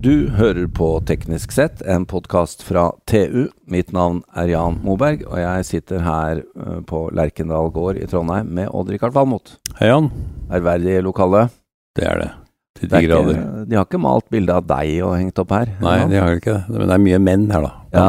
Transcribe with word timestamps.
Du 0.00 0.30
hører 0.32 0.64
på 0.72 0.86
Teknisk 1.04 1.52
sett, 1.52 1.82
en 1.84 2.06
podkast 2.08 2.62
fra 2.64 2.86
TU. 3.10 3.50
Mitt 3.68 3.90
navn 3.92 4.22
er 4.32 4.48
Jan 4.48 4.78
Moberg, 4.84 5.26
og 5.28 5.36
jeg 5.42 5.66
sitter 5.68 6.00
her 6.04 6.40
uh, 6.56 6.78
på 6.88 7.02
Lerkendal 7.16 7.68
gård 7.74 7.98
i 8.00 8.06
Trondheim 8.08 8.48
med 8.56 8.70
Odd-Rikard 8.72 9.12
Valmot. 9.16 9.58
Hei, 9.76 9.90
Jan. 9.90 10.08
Ærverdig 10.56 11.02
lokale. 11.04 11.48
Det 11.98 12.06
er 12.08 12.22
det. 12.22 12.30
Til 12.80 12.88
Det 12.88 12.94
de 12.96 13.02
er 13.02 13.10
grader. 13.10 13.42
de 13.68 13.76
har 13.76 13.84
ikke 13.90 14.00
malt 14.00 14.28
bilde 14.32 14.56
av 14.56 14.64
deg 14.70 14.94
og 15.04 15.18
hengt 15.18 15.42
opp 15.42 15.52
her? 15.52 15.74
Nei, 15.84 15.98
de 16.08 16.22
har 16.22 16.38
ikke 16.40 16.54
det. 16.56 16.78
Men 16.78 16.86
det 16.88 16.96
er 16.96 17.04
mye 17.04 17.20
menn 17.26 17.44
her, 17.52 17.66
da. 17.68 17.72
Ja, 17.92 18.08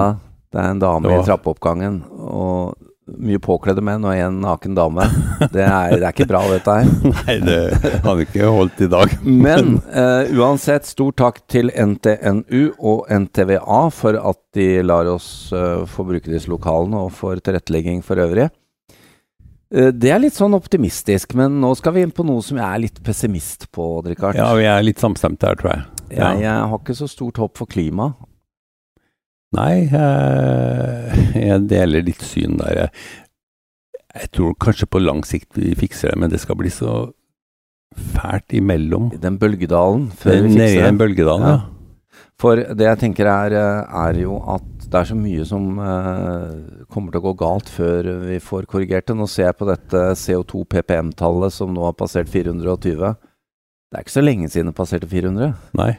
det 0.53 0.63
er 0.63 0.69
en 0.71 0.79
dame 0.85 1.11
var- 1.11 1.19
i 1.19 1.27
trappeoppgangen, 1.27 1.99
og 2.21 2.77
mye 3.19 3.39
påkledde 3.41 3.83
menn 3.85 4.05
og 4.07 4.15
en 4.15 4.39
naken 4.43 4.77
dame. 4.77 5.07
Det 5.51 5.63
er, 5.65 5.95
det 5.97 6.05
er 6.05 6.13
ikke 6.13 6.29
bra, 6.29 6.41
dette 6.51 6.75
her. 6.77 6.89
Nei, 7.15 7.35
det 7.43 7.59
hadde 8.05 8.25
ikke 8.25 8.51
holdt 8.53 8.83
i 8.85 8.89
dag. 8.91 9.15
Men 9.47 9.75
uh, 9.89 10.31
uansett, 10.37 10.87
stor 10.89 11.13
takk 11.17 11.41
til 11.51 11.71
NTNU 11.73 12.77
og 12.77 13.11
NTVA 13.11 13.83
for 13.95 14.17
at 14.31 14.41
de 14.57 14.69
lar 14.85 15.09
oss 15.11 15.51
uh, 15.55 15.83
få 15.89 16.07
bruke 16.07 16.31
disse 16.31 16.51
lokalene, 16.51 17.05
og 17.07 17.13
for 17.17 17.41
tilrettelegging 17.43 18.01
for 18.05 18.21
øvrig. 18.23 18.49
Uh, 19.71 19.91
det 19.91 20.11
er 20.13 20.23
litt 20.23 20.37
sånn 20.37 20.57
optimistisk, 20.57 21.35
men 21.39 21.61
nå 21.63 21.73
skal 21.79 21.97
vi 21.97 22.05
inn 22.05 22.15
på 22.15 22.25
noe 22.27 22.43
som 22.45 22.59
jeg 22.61 22.67
er 22.67 22.85
litt 22.87 22.99
pessimist 23.05 23.69
på, 23.73 23.93
Odd-Rikard. 23.99 24.39
Ja, 24.39 24.51
vi 24.57 24.67
er 24.69 24.83
litt 24.85 25.01
samstemte 25.03 25.51
her, 25.51 25.59
tror 25.59 25.75
jeg. 25.75 25.87
Ja. 26.11 26.33
jeg, 26.33 26.43
jeg 26.47 26.67
har 26.73 26.81
ikke 26.81 26.97
så 26.97 27.07
stort 27.07 27.39
håp 27.39 27.59
for 27.59 27.71
klima. 27.71 28.11
Nei, 29.57 29.83
jeg, 29.91 31.57
deler 31.67 32.05
litt 32.07 32.23
syn 32.23 32.55
der. 32.61 32.85
Jeg, 34.15 34.29
tror 34.35 34.55
kanskje 34.59 34.87
på 34.87 35.01
lang 35.03 35.25
sikt 35.27 35.59
vi 35.59 35.73
fikser 35.75 36.13
det, 36.13 36.21
men 36.23 36.31
det 36.31 36.39
skal 36.43 36.59
bli 36.59 36.71
så 36.71 37.11
fælt 38.15 38.55
imellom. 38.55 39.11
I 39.15 39.19
den 39.19 39.37
bølgedalen 39.41 40.07
før 40.15 40.37
vi 40.45 40.53
fikser 40.55 40.79
det. 40.79 40.87
det. 40.87 40.97
bølgedal, 41.03 41.45
Ja. 41.45 41.53
ja. 41.57 41.61
For 42.41 42.57
det 42.57 42.87
jeg 42.87 42.97
tenker 42.97 43.27
er, 43.29 43.53
er 43.53 44.17
jo 44.17 44.39
at 44.49 44.65
det 44.89 44.97
er 44.97 45.07
så 45.11 45.15
mye 45.15 45.43
som 45.45 45.77
uh, 45.77 46.85
kommer 46.89 47.13
til 47.13 47.21
å 47.21 47.25
gå 47.27 47.33
galt 47.37 47.69
før 47.69 48.07
vi 48.25 48.39
får 48.41 48.65
korrigert 48.71 49.05
det. 49.11 49.15
Nå 49.19 49.27
ser 49.29 49.51
jeg 49.51 49.57
på 49.59 49.67
dette 49.69 50.01
CO2 50.17 50.63
PPM-tallet 50.73 51.53
som 51.53 51.69
nå 51.75 51.85
har 51.85 51.93
passert 51.99 52.31
420. 52.33 53.13
Det 53.91 53.99
er 53.99 54.07
ikke 54.07 54.15
så 54.15 54.25
lenge 54.25 54.49
siden 54.49 54.71
det 54.71 54.77
passerte 54.79 55.09
400. 55.11 55.53
Nei. 55.77 55.91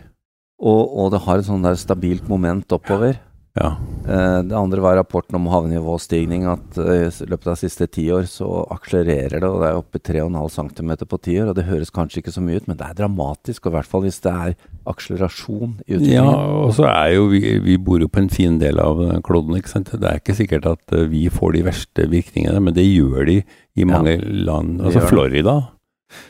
Og, 0.62 0.82
og 0.98 1.12
det 1.14 1.22
har 1.28 1.38
et 1.38 1.46
sånn 1.46 1.62
der 1.62 1.78
stabilt 1.78 2.26
moment 2.30 2.74
oppover. 2.74 3.14
Ja. 3.14 3.31
Eh, 3.60 4.38
det 4.48 4.56
andre 4.56 4.80
var 4.80 4.96
rapporten 4.96 5.36
om 5.36 5.46
havnivåstigning. 5.52 6.46
At 6.48 6.78
eh, 6.80 7.08
i 7.12 7.28
løpet 7.28 7.50
av 7.50 7.56
de 7.56 7.60
siste 7.60 7.88
ti 7.92 8.06
år 8.14 8.24
så 8.30 8.48
akselererer 8.72 9.42
det, 9.42 9.48
og 9.48 9.60
det 9.62 9.68
er 9.68 9.80
oppe 9.80 10.00
i 10.00 10.04
3,5 10.08 10.70
cm 10.78 10.92
på 11.04 11.20
ti 11.22 11.36
år. 11.42 11.50
Og 11.52 11.58
det 11.58 11.66
høres 11.68 11.92
kanskje 11.94 12.22
ikke 12.22 12.34
så 12.34 12.44
mye 12.44 12.62
ut, 12.62 12.68
men 12.70 12.78
det 12.80 12.88
er 12.88 12.98
dramatisk. 13.02 13.66
Og 13.66 13.72
i 13.72 13.76
hvert 13.76 13.90
fall 13.90 14.06
hvis 14.06 14.22
det 14.24 14.32
er 14.32 14.56
akselerasjon 14.88 15.76
i 15.86 16.00
Ja, 16.12 16.24
og 16.24 16.72
så 16.78 16.88
er 16.90 17.12
jo 17.18 17.28
vi, 17.32 17.42
vi 17.62 17.76
bor 17.76 18.02
jo 18.02 18.10
på 18.10 18.22
en 18.24 18.32
fin 18.32 18.58
del 18.62 18.80
av 18.82 19.02
eh, 19.04 19.20
kloden, 19.24 19.58
ikke 19.60 19.74
sant. 19.74 19.92
Det 19.92 20.08
er 20.08 20.22
ikke 20.22 20.38
sikkert 20.38 20.70
at 20.72 20.96
vi 21.12 21.26
får 21.32 21.58
de 21.58 21.66
verste 21.68 22.08
virkningene, 22.10 22.64
men 22.64 22.76
det 22.76 22.88
gjør 22.88 23.28
de 23.28 23.42
i 23.76 23.88
mange 23.88 24.16
land. 24.20 24.78
de 24.80 24.88
Altså. 24.88 25.06
Florida 25.08 25.60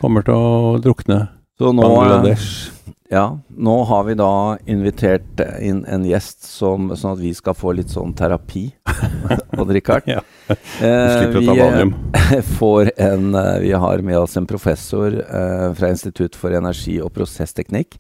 kommer 0.03 0.27
til 0.27 0.35
å 0.35 0.79
drukne. 0.83 1.25
Så 1.59 1.71
nå, 1.75 1.83
Bangladesh. 1.85 2.82
Ja, 3.13 3.41
nå 3.49 3.75
har 3.85 4.05
vi 4.05 4.15
da 4.17 4.57
invitert 4.65 5.41
inn 5.61 5.83
en 5.85 6.05
gjest 6.09 6.47
som, 6.49 6.89
sånn 6.97 7.13
at 7.13 7.21
vi 7.21 7.33
skal 7.37 7.57
få 7.57 7.75
litt 7.77 7.93
sånn 7.93 8.15
terapi. 8.17 8.71
Odd-Rikard. 9.61 10.09
Ja. 10.09 10.23
Eh, 10.49 11.27
vi 11.35 11.45
eh, 11.53 12.41
får 12.59 12.93
en 12.97 13.35
eh, 13.37 13.59
Vi 13.67 13.75
har 13.85 14.01
med 14.05 14.17
oss 14.19 14.39
en 14.41 14.49
professor 14.49 15.13
eh, 15.21 15.69
fra 15.77 15.93
Institutt 15.93 16.39
for 16.41 16.57
energi- 16.57 17.03
og 17.05 17.13
prosessteknikk. 17.13 17.99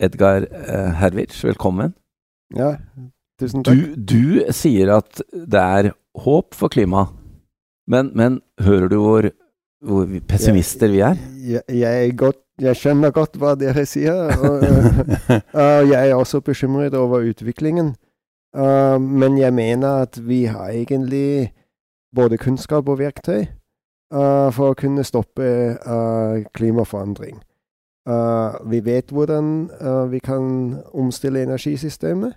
Edgar 0.00 0.48
eh, 0.48 0.88
Herwitz, 1.02 1.42
velkommen. 1.44 1.92
Ja, 2.56 2.78
tusen 3.40 3.66
takk. 3.66 3.76
Du, 3.76 4.16
du 4.16 4.52
sier 4.56 4.96
at 4.96 5.20
det 5.30 5.66
er 5.82 5.92
håp 6.24 6.56
for 6.56 6.72
klimaet, 6.72 7.12
men, 7.90 8.08
men 8.16 8.40
hører 8.64 8.88
du 8.88 8.96
hvor, 9.04 9.28
hvor 9.80 10.04
vi- 10.04 10.20
pessimister 10.20 10.88
vi 10.88 11.00
er? 11.00 11.16
Jeg, 11.40 11.62
jeg, 11.68 12.16
godt, 12.18 12.40
jeg 12.60 12.76
skjønner 12.76 13.10
godt 13.10 13.36
hva 13.40 13.54
dere 13.58 13.86
sier, 13.88 14.28
og 14.36 14.60
og 15.64 15.88
jeg 15.88 16.10
er 16.10 16.14
også 16.14 16.40
bekymret 16.40 16.94
over 16.94 17.24
utviklingen. 17.30 17.94
Uh, 18.56 18.98
men 19.00 19.38
jeg 19.38 19.54
mener 19.54 20.02
at 20.02 20.18
vi 20.28 20.44
har 20.44 20.68
egentlig 20.68 21.52
både 22.16 22.38
kunnskap 22.38 22.88
og 22.88 22.98
verktøy 22.98 23.44
uh, 24.14 24.50
for 24.50 24.72
å 24.72 24.78
kunne 24.78 25.04
stoppe 25.06 25.46
uh, 25.78 26.42
klimaforandring. 26.54 27.40
Vi 28.66 28.78
vet 28.82 29.12
hvordan 29.12 29.68
vi 30.10 30.18
kan 30.18 30.44
omstille 30.96 31.42
energisystemet. 31.44 32.32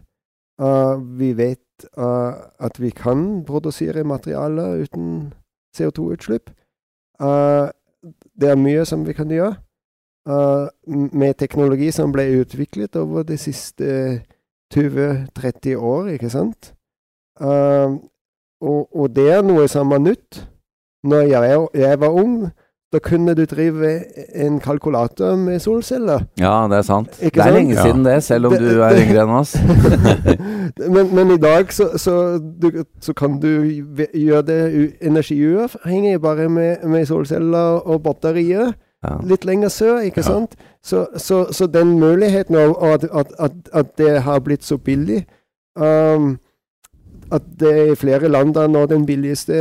Vi 1.17 1.29
vet 1.33 1.85
at 1.97 2.79
vi 2.79 2.89
kan 2.93 3.41
produsere 3.47 4.03
materialer 4.03 4.83
uten 4.83 5.33
CO2-utslipp. 5.73 6.51
Uh, 7.21 7.69
det 8.39 8.49
er 8.49 8.59
mye 8.59 8.85
som 8.85 9.03
vi 9.07 9.13
kan 9.15 9.29
gjøre 9.31 9.53
uh, 10.29 10.67
med 11.13 11.37
teknologi 11.39 11.91
som 11.91 12.11
ble 12.11 12.25
utviklet 12.41 12.95
over 12.99 13.23
de 13.27 13.37
siste 13.37 14.21
20-30 14.73 15.75
år, 15.77 16.09
ikke 16.15 16.31
sant? 16.33 16.73
Uh, 17.41 17.99
og, 18.63 18.89
og 18.95 19.15
det 19.15 19.29
er 19.31 19.45
noe 19.45 19.67
som 19.67 19.91
er 19.91 20.01
nytt. 20.01 20.43
Når 21.03 21.21
jeg, 21.27 21.67
jeg 21.75 21.99
var 21.99 22.15
ung, 22.15 22.35
da 22.93 22.99
kunne 23.01 23.33
du 23.35 23.43
drive 23.49 23.89
en 24.37 24.59
kalkulator 24.61 25.35
med 25.41 25.59
solceller. 25.63 26.27
Ja, 26.39 26.67
det 26.69 26.77
er 26.77 26.85
sant. 26.85 27.09
Ikke 27.19 27.39
det 27.39 27.41
er 27.41 27.49
sant? 27.49 27.55
lenge 27.57 27.73
Ja. 27.73 27.83
siden 27.87 28.03
det, 28.05 28.17
selv 28.23 28.45
om 28.45 28.53
Det- 28.53 28.61
du 28.61 28.81
er 28.85 28.99
yngre 29.01 29.23
enn 29.23 29.33
oss. 29.39 29.55
men, 30.95 31.09
men 31.15 31.31
i 31.33 31.37
dag 31.41 31.73
så, 31.73 31.89
så, 31.97 32.37
du, 32.61 32.83
så 33.01 33.13
kan 33.13 33.39
du 33.41 33.49
gjøre 34.13 34.41
det 34.45 34.93
energiuavhengig 35.01 36.21
bare 36.21 36.49
med, 36.49 36.83
med 36.85 37.05
solceller 37.05 37.81
og 37.87 38.03
batterier. 38.03 38.73
Ja. 39.03 39.17
litt 39.27 39.43
lenger 39.43 39.67
sør, 39.67 39.97
ikke 39.99 40.21
Ja. 40.23 40.29
sant? 40.29 40.53
Så, 40.83 41.01
så, 41.19 41.41
så 41.51 41.65
den 41.67 41.99
muligheten 41.99 42.55
og 42.55 42.79
at, 42.93 43.03
at, 43.39 43.51
at 43.73 43.97
det 43.97 44.21
har 44.23 44.39
blitt 44.39 44.63
så 44.63 44.77
billig 44.77 45.25
um, 45.75 46.37
At 47.33 47.45
det 47.59 47.71
i 47.91 47.95
flere 47.97 48.29
land 48.29 48.57
er 48.61 48.67
nå 48.69 48.83
den 48.91 49.05
billigste 49.09 49.55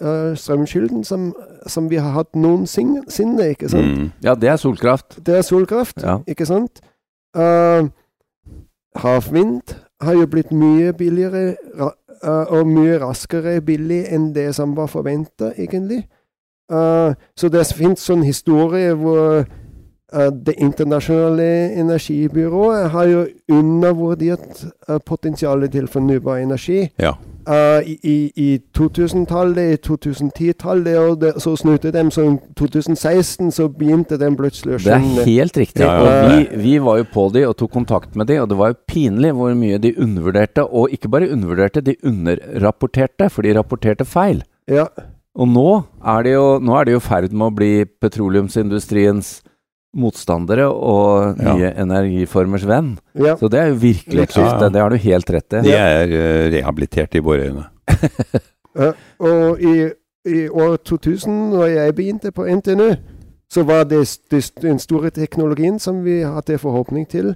uh, 0.00 0.32
strømkilden 0.38 1.02
som, 1.04 1.34
som 1.68 1.90
vi 1.90 1.98
har 2.00 2.14
hatt 2.14 2.36
noensinne, 2.38 3.02
ikke 3.52 3.68
sant? 3.68 3.98
Mm. 3.98 4.06
ja, 4.24 4.34
det 4.34 4.48
er 4.48 4.56
solkraft. 4.56 5.18
Det 5.26 5.36
er 5.36 5.42
solkraft, 5.44 6.00
Ja. 6.02 6.18
ikke 6.26 6.46
sant? 6.48 6.80
Uh, 7.36 7.90
havvind 8.96 9.74
har 10.00 10.16
jo 10.16 10.26
blitt 10.26 10.52
mye 10.56 10.92
billigere 10.96 11.56
uh, 11.76 11.90
og 12.48 12.66
mye 12.66 12.96
raskere 13.02 13.60
billig 13.60 14.06
enn 14.08 14.30
det 14.34 14.54
som 14.56 14.72
var 14.76 14.88
forventa, 14.88 15.52
egentlig. 15.58 16.06
Så 16.68 17.48
det 17.48 17.62
finnes 17.72 18.02
sånn 18.04 18.20
historie 18.26 18.90
hvor 18.92 19.46
Det 20.46 20.54
internasjonale 20.56 21.72
energibyrået 21.76 22.90
har 22.90 23.04
jo 23.04 23.26
undervurdert 23.52 24.62
uh, 24.88 24.96
potensialet 25.06 25.72
til 25.72 25.88
fornybar 25.88 26.36
energi. 26.40 26.88
Ja. 26.98 27.12
Uh, 27.48 27.80
i, 27.84 27.98
i, 28.02 28.32
I 28.36 28.60
2000-tallet, 28.78 29.74
i 29.74 29.76
2010-tallet, 29.84 30.96
og 30.98 31.40
så 31.40 31.52
snudde 31.56 31.92
de. 31.92 32.10
Så 32.10 32.24
i 32.24 32.32
2016 32.56 33.52
så 33.52 33.68
begynte 33.68 34.16
den 34.20 34.36
plutselig 34.36 34.78
å 34.78 34.80
Det 34.86 34.94
er 34.96 35.26
helt 35.26 35.60
riktig. 35.60 35.84
Ja, 35.84 35.92
ja. 36.00 36.30
Vi, 36.32 36.62
vi 36.62 36.74
var 36.78 37.02
jo 37.02 37.08
på 37.12 37.26
de 37.34 37.44
og 37.48 37.58
tok 37.60 37.72
kontakt 37.76 38.16
med 38.16 38.28
de, 38.32 38.40
og 38.40 38.48
det 38.48 38.58
var 38.60 38.72
jo 38.72 38.80
pinlig 38.88 39.34
hvor 39.36 39.52
mye 39.56 39.80
de 39.80 39.92
undervurderte. 39.96 40.64
Og 40.64 40.92
ikke 40.96 41.12
bare 41.12 41.28
undervurderte, 41.32 41.84
de 41.84 41.98
underrapporterte, 42.00 43.28
for 43.28 43.44
de 43.44 43.52
rapporterte 43.60 44.08
feil. 44.08 44.40
Ja. 44.68 44.88
Og 45.38 45.52
nå 45.52 45.68
er 46.16 46.24
det 46.24 46.32
jo 46.32 46.46
nå 46.64 46.74
er 46.80 46.88
de 46.88 46.96
jo 46.96 47.02
i 47.02 47.06
ferd 47.08 47.32
med 47.32 47.50
å 47.50 47.54
bli 47.54 47.72
petroleumsindustriens 48.02 49.38
motstandere 49.96 50.66
og 50.68 51.38
Ja. 51.38 51.54
nye 51.56 51.72
energiformers 51.80 52.66
venn. 52.66 52.98
ja. 53.14 53.36
Så 53.36 53.48
det 53.48 53.60
er 53.60 53.66
jo 53.68 53.74
virkelig 53.74 54.22
et 54.22 54.36
Ja. 54.36 54.42
skifte. 54.42 54.72
Det 54.72 54.80
har 54.80 54.90
du 54.90 54.96
helt 54.96 55.30
rett 55.30 55.52
i. 55.52 55.62
Det 55.62 55.74
er 55.74 56.02
eh, 56.02 56.50
rehabilitert 56.58 57.14
i 57.14 57.18
våre 57.20 57.48
øyne. 57.48 57.64
Ja, 58.78 58.92
og 59.18 59.60
i, 59.60 59.90
i 60.28 60.48
år 60.48 60.76
2000, 60.76 61.50
når 61.50 61.66
jeg 61.66 61.94
begynte 61.94 62.30
på 62.30 62.44
NTNU, 62.46 62.94
så 63.50 63.62
var 63.64 63.84
det, 63.84 64.20
det, 64.30 64.52
den 64.62 64.78
store 64.78 65.10
teknologien 65.10 65.78
som 65.78 66.04
vi 66.04 66.20
hadde 66.22 66.58
forhåpning 66.58 67.08
til, 67.08 67.34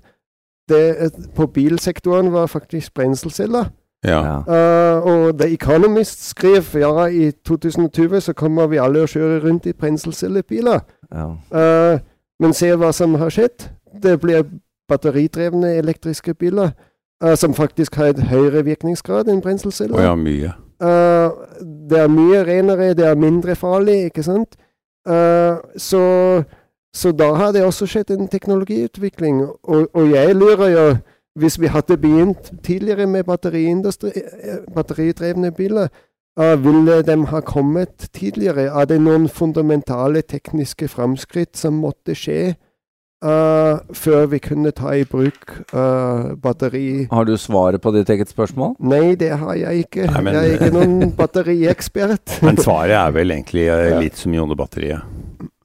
det, 0.68 1.10
på 1.34 1.46
bilsektoren 1.46 2.30
var 2.32 2.46
faktisk 2.46 2.94
brenselceller. 2.94 3.64
Ja. 4.04 4.20
Ja. 4.22 4.38
Uh, 4.46 5.06
og 5.06 5.38
The 5.38 5.52
Economist 5.52 6.22
skrev 6.28 6.62
ja, 6.74 7.06
i 7.06 7.30
2020 7.44 8.20
så 8.20 8.32
kommer 8.32 8.66
vi 8.66 8.76
alle 8.78 9.02
å 9.02 9.06
kjøre 9.10 9.40
rundt 9.42 9.66
i 9.66 9.72
brenselcellebiler. 9.72 10.80
Ja. 11.12 11.26
Uh, 11.50 11.98
men 12.42 12.54
se 12.56 12.72
hva 12.76 12.90
som 12.94 13.14
har 13.20 13.30
skjedd. 13.32 13.68
Det 14.02 14.16
blir 14.20 14.44
batteridrevne 14.90 15.76
elektriske 15.78 16.34
biler 16.34 16.72
uh, 17.24 17.34
som 17.38 17.54
faktisk 17.54 17.94
har 18.00 18.12
et 18.12 18.24
høyere 18.32 18.64
virkningsgrad 18.66 19.30
enn 19.30 19.42
brenselceller. 19.44 19.96
Og 19.96 20.04
ja, 20.04 20.16
mye. 20.18 20.56
Uh, 20.82 21.30
det 21.90 22.02
er 22.02 22.10
mye 22.10 22.42
renere, 22.48 22.94
det 22.98 23.06
er 23.06 23.14
mindre 23.14 23.54
farlig, 23.56 24.10
ikke 24.10 24.26
sant? 24.26 24.58
Uh, 25.08 25.62
så 25.78 26.02
så 26.94 27.12
da 27.12 27.32
har 27.32 27.52
det 27.52 27.64
også 27.64 27.86
skjedd 27.88 28.10
en 28.12 28.28
teknologiutvikling. 28.28 29.42
Og, 29.62 29.88
og 29.94 30.10
jeg 30.10 30.36
lurer 30.36 30.68
jo 30.68 30.96
Hvis 31.32 31.60
vi 31.60 31.66
hadde 31.66 31.96
begynt 31.96 32.52
tidligere 32.64 33.06
med 33.06 33.24
batteridrevne 34.74 35.50
biler, 35.52 35.88
ville 36.36 37.02
de 37.04 37.16
ha 37.28 37.40
kommet 37.44 38.08
tidligere? 38.16 38.70
Er 38.72 38.86
det 38.88 39.00
noen 39.04 39.28
fundamentale 39.28 40.22
tekniske 40.22 40.88
framskritt 40.88 41.56
som 41.60 41.80
måtte 41.82 42.16
skje? 42.16 42.54
Uh, 43.22 43.78
før 43.94 44.24
vi 44.32 44.40
kunne 44.42 44.72
ta 44.74 44.96
i 44.98 45.04
bruk 45.06 45.52
uh, 45.70 46.32
batteri. 46.42 47.06
Har 47.12 47.28
du 47.28 47.36
svaret 47.38 47.78
på 47.82 47.92
ditt 47.94 48.08
eget 48.10 48.32
spørsmål? 48.32 48.72
Nei, 48.82 49.14
det 49.14 49.28
har 49.38 49.54
jeg 49.60 49.84
ikke. 49.84 50.08
Nei, 50.10 50.22
men, 50.26 50.34
jeg 50.34 50.48
er 50.48 50.56
ikke 50.56 50.74
noen 50.74 51.12
batteriekspert. 51.20 52.40
men 52.42 52.58
svaret 52.58 52.96
er 52.98 53.14
vel 53.14 53.30
egentlig 53.30 53.68
uh, 53.70 54.00
litt 54.02 54.18
som 54.18 54.34
jonebatteriet. 54.34 55.06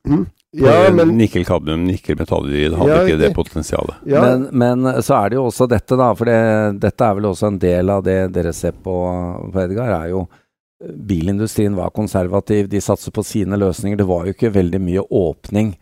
Mm. 0.06 0.28
Ja, 0.58 0.75
men, 0.94 1.16
nikkel, 1.18 1.48
kadmium, 1.50 1.88
nikkel, 1.90 2.16
metallhydrid 2.19 2.78
hadde 2.78 2.94
ja, 2.94 3.02
ikke 3.08 3.19
det 3.24 3.34
potensialet. 3.36 4.06
Ja. 4.06 4.22
Men, 4.22 4.46
men, 4.54 4.94
så 5.02 5.18
er 5.18 5.34
det 5.34 5.40
jo 5.40 5.48
også 5.50 5.66
dette, 5.72 5.98
da. 5.98 6.12
For 6.18 6.30
det, 6.30 6.38
dette 6.86 7.10
er 7.10 7.18
vel 7.18 7.31
også 7.31 7.50
en 7.50 7.60
del 7.62 7.90
av 7.94 8.06
det 8.06 8.19
dere 8.38 8.54
ser 8.54 8.78
på, 8.78 9.00
på 9.50 9.66
Edgar. 9.66 9.96
er 9.98 10.14
jo 10.14 10.28
Bilindustrien 10.83 11.75
var 11.75 11.89
konservativ, 11.89 12.68
de 12.69 12.81
satser 12.81 13.12
på 13.12 13.24
sine 13.25 13.57
løsninger. 13.57 13.97
Det 13.97 14.06
var 14.07 14.27
jo 14.27 14.35
ikke 14.35 14.53
veldig 14.53 14.81
mye 14.83 15.03
åpning 15.09 15.74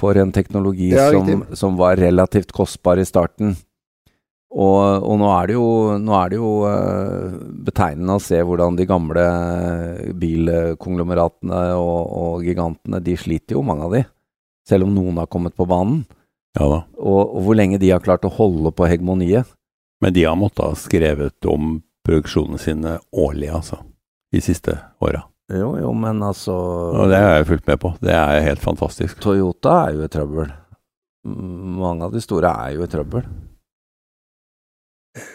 for 0.00 0.16
en 0.16 0.32
teknologi 0.32 0.88
ja, 0.94 1.10
som, 1.12 1.44
som, 1.52 1.76
var 1.76 2.00
relativt 2.00 2.52
kostbar 2.52 3.00
i 3.00 3.04
starten. 3.04 3.52
Og, 4.52 5.04
og 5.04 5.14
nå 5.20 5.28
er 5.32 5.48
det 5.48 5.54
jo, 5.56 5.68
er 6.16 6.32
det 6.32 6.38
jo 6.38 6.50
uh, 6.68 7.36
betegnende 7.64 8.16
å 8.18 8.24
se 8.24 8.40
hvordan 8.44 8.76
de 8.76 8.88
gamle 8.88 9.22
bilkonglomeratene 10.20 11.62
og, 11.76 12.00
og, 12.02 12.42
gigantene, 12.44 13.00
de 13.04 13.16
sliter 13.20 13.56
jo, 13.56 13.64
mange 13.64 13.88
av 13.88 13.96
de. 13.96 14.02
Selv 14.68 14.88
om 14.88 14.92
noen 14.96 15.20
har 15.20 15.30
kommet 15.32 15.56
på 15.56 15.68
banen. 15.68 16.02
Ja 16.58 16.68
da. 16.68 16.82
Og, 17.00 17.22
og 17.22 17.46
hvor 17.46 17.56
lenge 17.56 17.80
de 17.80 17.92
har 17.92 18.04
klart 18.04 18.28
å 18.28 18.32
holde 18.32 18.74
på 18.76 18.88
hegemoniet. 18.88 19.48
Men 20.04 20.12
de 20.16 20.26
har 20.26 20.36
måttet 20.36 20.66
ha 20.66 20.76
skrevet 20.76 21.48
om 21.48 21.78
produksjonene 22.04 22.60
sine 22.60 22.96
årlig, 23.14 23.52
altså. 23.54 23.78
De 24.32 24.40
siste 24.40 24.74
åra. 25.02 25.26
Jo, 25.52 25.74
jo, 25.76 25.92
men 25.92 26.22
altså 26.24 26.54
Og 26.54 27.10
Det 27.10 27.18
har 27.20 27.34
jeg 27.36 27.48
fulgt 27.50 27.66
med 27.68 27.80
på. 27.82 27.92
Det 28.00 28.14
er 28.16 28.44
helt 28.46 28.62
fantastisk. 28.62 29.18
Toyota 29.20 29.82
er 29.86 29.96
jo 29.98 30.04
i 30.06 30.12
trøbbel. 30.12 30.52
Mange 31.82 32.06
av 32.06 32.14
de 32.14 32.22
store 32.22 32.52
er 32.64 32.76
jo 32.78 32.86
i 32.86 32.90
trøbbel. 32.90 33.26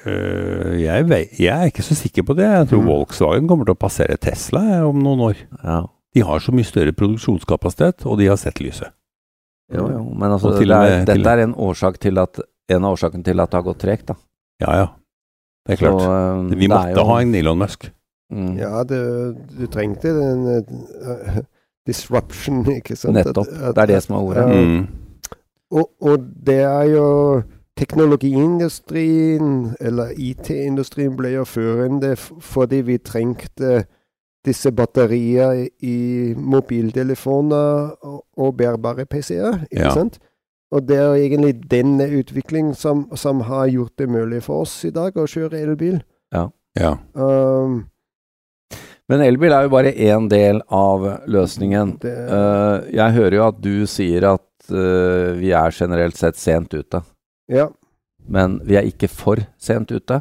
Uh, 0.08 0.74
jeg, 0.82 1.06
jeg, 1.38 1.54
er 1.54 1.70
ikke 1.70 1.86
så 1.86 1.96
sikker 1.96 2.26
på 2.26 2.34
det. 2.40 2.48
Jeg 2.50 2.70
tror 2.72 2.82
mm. 2.82 2.88
Volkswagen 2.90 3.50
kommer 3.50 3.68
til 3.68 3.78
å 3.78 3.80
passere 3.80 4.18
Tesla 4.18 4.64
om 4.88 5.04
noen 5.06 5.22
år. 5.30 5.44
Ja. 5.62 5.84
De 6.18 6.24
har 6.26 6.42
så 6.42 6.54
mye 6.56 6.66
større 6.66 6.96
produksjonskapasitet, 6.98 8.08
og 8.10 8.18
de 8.18 8.32
har 8.32 8.40
sett 8.42 8.58
lyset. 8.64 8.90
Jo, 9.70 9.84
jo, 9.92 10.02
men 10.16 10.32
altså, 10.32 10.56
det 10.56 10.66
er, 10.72 11.04
dette 11.06 11.34
er 11.36 11.44
en, 11.44 11.54
årsak 11.60 12.00
at, 12.08 12.40
en 12.72 12.88
av 12.88 12.96
årsakene 12.96 13.26
til 13.28 13.44
at 13.44 13.52
det 13.52 13.60
har 13.60 13.66
gått 13.68 13.82
tregt, 13.84 14.08
da. 14.10 14.16
Ja, 14.64 14.78
ja. 14.80 14.88
Det 15.68 15.76
er 15.76 15.82
klart. 15.84 16.02
Så, 16.02 16.12
um, 16.40 16.50
Vi 16.56 16.70
måtte 16.72 16.96
jo, 16.96 17.06
ha 17.12 17.20
en 17.22 17.36
Elon 17.36 17.60
Musk. 17.60 17.90
Mm. 18.32 18.56
Ja, 18.58 18.84
det, 18.84 19.02
du 19.60 19.68
trengte 19.72 20.12
den 20.16 20.46
uh, 20.48 21.38
disruption, 21.88 22.66
ikke 22.72 22.96
sant? 22.96 23.14
Nettopp. 23.14 23.48
At, 23.48 23.62
at, 23.70 23.76
det 23.76 23.82
er 23.82 23.86
det 23.86 24.04
som 24.04 24.16
er 24.16 24.20
ordet. 24.20 24.48
Mm. 24.48 24.88
Og, 25.72 25.92
og, 26.02 26.20
det 26.48 26.60
er 26.60 26.84
jo 26.84 27.42
Teknologiindustrien, 27.78 29.76
eller 29.80 30.10
IT-industrien, 30.18 31.14
ble 31.18 31.30
jo 31.36 31.44
førende 31.46 32.16
fordi 32.18 32.80
vi 32.82 32.98
trengte 32.98 33.84
disse 34.48 34.72
batterier 34.72 35.68
i 35.86 36.34
mobiltelefoner 36.38 37.92
og, 38.02 38.24
og 38.38 38.58
bærbare 38.58 39.06
PC-er. 39.06 39.68
ikke 39.72 39.84
ja. 39.84 39.94
sant? 39.94 40.18
Og 40.72 40.88
det 40.88 40.98
er 40.98 41.14
egentlig 41.14 41.54
denne 41.72 42.08
utviklingen 42.20 42.74
som, 42.76 43.06
som, 43.16 43.42
har 43.42 43.68
gjort 43.68 44.00
det 44.00 44.10
mulig 44.10 44.44
for 44.44 44.66
oss 44.66 44.84
i 44.86 44.92
dag 44.92 45.16
å 45.16 45.28
kjøre 45.28 45.62
elbil. 45.62 46.02
Ja. 46.34 46.48
ja. 46.80 46.96
Um, 47.14 47.86
men 49.08 49.24
elbil 49.24 49.54
er 49.56 49.66
jo 49.66 49.72
bare 49.72 49.94
én 49.94 50.28
del 50.32 50.60
av 50.74 51.06
løsningen. 51.32 51.96
Uh, 52.04 52.84
jeg 52.92 53.16
hører 53.16 53.36
jo 53.38 53.46
at 53.48 53.62
du 53.64 53.76
sier 53.88 54.26
at 54.34 54.72
uh, 54.72 55.36
vi 55.40 55.54
er 55.56 55.76
generelt 55.76 56.18
sett 56.20 56.40
sent 56.40 56.74
ute. 56.76 57.02
Ja. 57.48 57.70
Men 58.28 58.60
vi 58.68 58.76
er 58.76 58.88
ikke 58.90 59.08
for 59.08 59.40
sent 59.58 59.94
ute? 59.96 60.20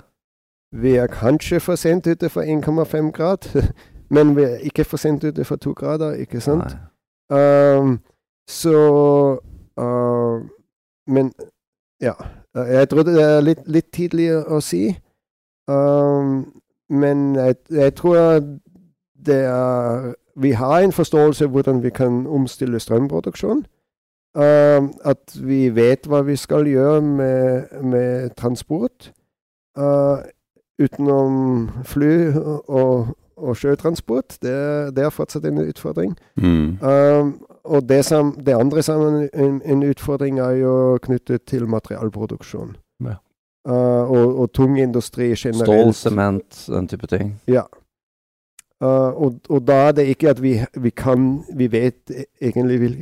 Vi 0.77 0.94
er 0.97 1.11
kanskje 1.11 1.59
for 1.61 1.79
sent 1.79 2.06
ute 2.06 2.31
for 2.31 2.47
1,5 2.47 3.11
grad, 3.17 3.49
men 4.15 4.37
vi 4.37 4.44
er 4.47 4.62
ikke 4.62 4.85
for 4.85 5.03
sent 5.03 5.25
ute 5.25 5.44
for 5.44 5.56
2 5.56 5.75
grader, 5.75 6.15
ikke 6.23 6.41
sant? 6.41 6.77
Um, 7.31 7.99
så 8.47 8.79
uh, 9.81 10.47
Men 11.06 11.32
ja. 12.03 12.12
Jeg 12.55 12.89
tror 12.89 13.03
det 13.03 13.23
er 13.23 13.41
litt, 13.41 13.67
litt 13.67 13.91
tidlig 13.93 14.31
å 14.32 14.61
si. 14.65 14.94
Um, 15.69 16.62
men 16.89 17.35
jeg, 17.37 17.56
jeg 17.71 17.94
tror 17.99 18.17
det 18.17 18.61
er 19.34 20.14
Vi 20.37 20.50
har 20.50 20.81
en 20.81 20.93
forståelse 20.93 21.46
hvordan 21.46 21.82
vi 21.82 21.90
kan 21.90 22.26
omstille 22.26 22.81
strømproduksjon. 22.81 23.64
Uh, 24.37 24.88
at 25.05 25.38
vi 25.40 25.70
vet 25.73 26.05
hva 26.06 26.20
vi 26.20 26.34
skal 26.37 26.67
gjøre 26.69 27.00
med, 27.00 27.62
med 27.82 28.34
transport. 28.37 29.12
Uh, 29.78 30.20
utenom 30.76 31.70
fly 31.88 32.34
og, 32.69 33.14
og 33.37 33.56
sjøtransport. 33.56 34.37
Det, 34.43 34.56
det, 34.96 35.05
er 35.05 35.14
fortsatt 35.14 35.46
en 35.49 35.62
utfordring. 35.64 36.12
Mm. 36.37 36.76
Uh, 36.82 37.32
og 37.64 37.88
det, 37.88 38.05
som, 38.05 38.34
det 38.46 38.58
andre 38.61 38.82
som 38.82 39.06
en, 39.32 39.62
en, 39.64 39.82
utfordring 39.88 40.38
er 40.38 40.61
jo 40.61 40.99
knyttet 41.02 41.49
til 41.49 41.64
materialproduksjon. 41.69 42.76
Ja. 43.05 43.17
og, 43.67 44.38
og 44.40 44.52
tung 44.52 44.76
industri 44.81 45.32
generelt. 45.34 45.64
Stål, 45.64 45.94
sement, 45.94 46.64
den 46.69 46.88
type 46.88 47.06
ting. 47.06 47.40
Ja. 47.49 47.64
Uh, 48.82 48.88
og, 48.88 49.40
og, 49.49 49.67
da 49.67 49.73
er 49.73 49.93
det 49.93 50.05
ikke 50.06 50.31
at 50.31 50.43
vi, 50.43 50.61
vi 50.76 50.90
kan 50.90 51.44
Vi 51.56 51.73
vet 51.73 52.11
egentlig 52.43 52.81
vil, 52.81 52.96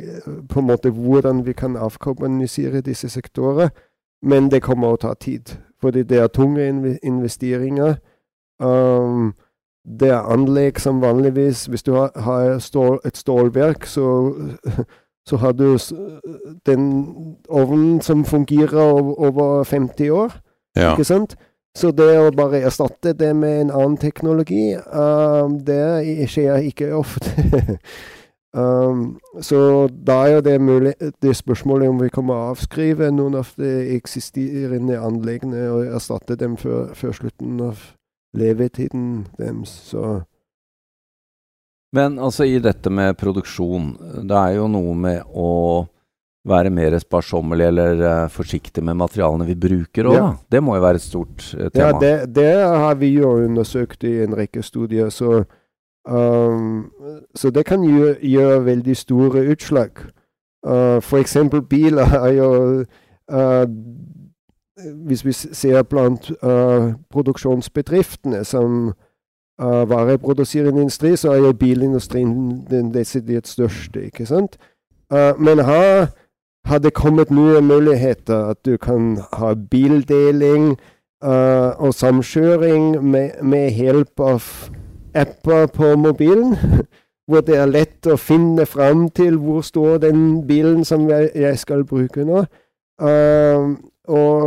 på 0.49 0.61
en 0.61 0.67
måte 0.67 0.91
hvordan 0.91 1.47
vi 1.47 1.53
kan 1.53 1.77
avkarbonisere 1.77 2.81
disse 2.81 3.09
sektorer, 3.09 3.69
men 4.23 4.51
det 4.51 4.63
kommer 4.63 4.95
å 4.95 4.97
ta 4.97 5.15
tid. 5.15 5.57
Fordi 5.81 6.03
det 6.03 6.19
er 6.19 6.27
tunge 6.27 6.69
investeringer. 7.03 7.95
Um, 8.63 9.35
det 9.85 10.09
er 10.09 10.31
anlegg 10.33 10.79
som 10.81 11.03
vanligvis 11.03 11.67
Hvis 11.67 11.83
du 11.83 11.93
har, 11.93 12.11
har 12.17 12.59
stål, 12.59 13.01
et 13.05 13.17
stålverk, 13.17 13.87
så, 13.87 14.35
så 15.29 15.37
har 15.37 15.53
du 15.53 15.77
den 16.67 17.07
ovnen 17.49 18.01
som 18.01 18.25
fungerer 18.25 18.81
over, 18.81 19.15
over 19.19 19.65
50 19.65 20.11
år. 20.11 20.41
Ja. 20.77 20.93
Ikke 20.93 21.05
sant? 21.05 21.37
Så 21.75 21.91
det 21.91 22.13
å 22.23 22.31
bare 22.31 22.63
erstatte 22.69 23.17
det 23.19 23.33
med 23.35 23.65
en 23.65 23.71
annen 23.75 23.97
teknologi, 23.99 24.77
um, 24.95 25.57
det 25.67 26.29
skjer 26.31 26.69
ikke 26.69 26.93
ofte. 26.95 27.33
um, 28.55 29.17
så 29.43 29.89
da 29.91 30.21
er 30.31 30.45
det, 30.47 30.61
mulig, 30.63 30.93
det 31.23 31.35
spørsmålet 31.35 31.91
om 31.91 31.99
vi 32.05 32.13
kommer 32.15 32.39
å 32.39 32.53
avskrive 32.53 33.11
noen 33.11 33.41
av 33.41 33.51
de 33.59 33.73
eksisterende 33.97 35.01
anleggene 35.03 35.65
og 35.73 35.97
erstatte 35.99 36.39
dem 36.39 36.55
før, 36.61 36.93
før 36.95 37.19
slutten 37.19 37.59
av 37.67 37.83
levetiden 38.39 39.27
deres. 39.39 39.75
Så 39.91 40.23
Men 41.95 42.21
altså 42.23 42.47
i 42.47 42.63
dette 42.63 42.91
med 42.91 43.19
produksjon, 43.19 43.97
det 44.23 44.39
er 44.39 44.57
jo 44.61 44.71
noe 44.71 44.95
med 44.95 45.27
å 45.35 45.51
være 46.45 46.71
mer 46.71 46.99
sparsommelig 46.99 47.67
eller 47.67 48.01
uh, 48.25 48.31
forsiktig 48.31 48.85
med 48.85 48.99
materialene 49.01 49.47
vi 49.49 49.57
bruker 49.57 50.09
òg, 50.11 50.17
ja. 50.17 50.31
Det 50.53 50.63
må 50.63 50.77
jo 50.77 50.85
være 50.85 51.01
et 51.01 51.07
stort 51.07 51.45
uh, 51.57 51.69
tema? 51.73 51.87
Ja, 51.87 51.93
det, 52.01 52.35
det, 52.37 52.55
har 52.85 52.95
vi 53.01 53.15
jo 53.17 53.31
undersøkt 53.45 54.05
i 54.05 54.19
en 54.25 54.37
rekke 54.37 54.63
studier. 54.63 55.09
Så, 55.09 55.45
um, 56.05 56.91
så 57.35 57.51
det 57.51 57.65
kan 57.65 57.85
gjøre, 57.85 58.19
gjøre 58.21 58.65
veldig 58.65 58.97
store 58.97 59.47
utslag. 59.55 60.05
Uh, 60.67 61.01
for 61.01 61.19
eksempel 61.19 61.63
biler 61.63 62.13
er 62.25 62.33
jo 62.33 62.85
Hvis 65.07 65.25
vi 65.25 65.33
ser 65.33 65.83
blant 65.83 66.33
produksjonsbedriftene 67.11 68.45
som 68.45 68.89
uh, 69.63 69.85
vareproduserende 69.89 70.81
industri, 70.81 71.17
så 71.17 71.33
er 71.33 71.37
jo 71.37 71.53
bilindustrien 71.53 72.67
den 72.71 72.95
desidert 72.95 73.49
største, 73.49 74.05
ikke 74.05 74.27
sant? 74.27 74.59
men 75.39 75.59
her 75.65 76.09
hadde 76.65 76.91
kommet 76.91 77.31
nye 77.31 77.61
muligheter. 77.61 78.51
At 78.55 78.65
du 78.65 78.77
kan 78.77 79.19
ha 79.33 79.55
bildeling 79.55 80.75
uh, 81.25 81.71
og 81.79 81.95
samkjøring 81.95 83.03
med, 83.05 83.43
med 83.43 83.71
hjelp 83.71 84.21
av 84.21 84.51
apper 85.15 85.67
på 85.67 85.97
mobilen. 85.97 86.57
hvor 87.27 87.41
det 87.41 87.57
er 87.57 87.71
lett 87.71 88.07
å 88.11 88.19
finne 88.21 88.67
fram 88.69 89.07
til 89.17 89.39
hvor 89.41 89.63
står 89.65 90.03
den 90.03 90.43
bilen 90.47 90.85
som 90.85 91.07
jeg 91.09 91.57
skal 91.61 91.85
bruke 91.89 92.25
nå. 92.27 92.45
Uh, 93.01 93.75
og, 94.05 94.43